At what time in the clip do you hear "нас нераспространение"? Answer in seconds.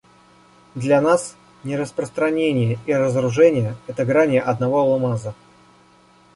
0.99-2.79